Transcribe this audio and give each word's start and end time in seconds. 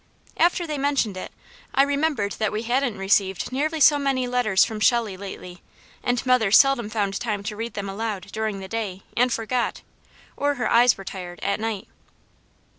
After 0.37 0.65
they 0.65 0.79
mentioned 0.79 1.15
it, 1.15 1.31
I 1.75 1.83
remembered 1.83 2.31
that 2.39 2.51
we 2.51 2.63
hadn't 2.63 2.97
received 2.97 3.51
nearly 3.51 3.79
so 3.79 3.99
many 3.99 4.27
letters 4.27 4.65
from 4.65 4.79
Shelley 4.79 5.15
lately, 5.15 5.61
and 6.01 6.25
mother 6.25 6.49
seldom 6.51 6.89
found 6.89 7.19
time 7.19 7.43
to 7.43 7.55
read 7.55 7.75
them 7.75 7.87
aloud 7.87 8.29
during 8.31 8.61
the 8.61 8.67
day 8.67 9.03
and 9.15 9.31
forgot, 9.31 9.83
or 10.35 10.55
her 10.55 10.67
eyes 10.71 10.97
were 10.97 11.05
tired, 11.05 11.39
at 11.43 11.59
night. 11.59 11.87